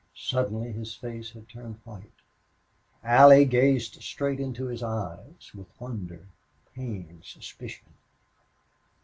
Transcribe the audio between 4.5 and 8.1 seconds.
his eyes, with wonder, pain, suspicion.